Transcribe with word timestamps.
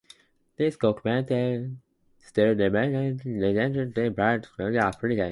This 0.55 0.77
document 0.77 1.27
still 2.17 2.55
remains 2.55 3.23
legally 3.23 4.09
valid 4.09 4.47
and 4.57 4.75
applicable. 4.77 5.29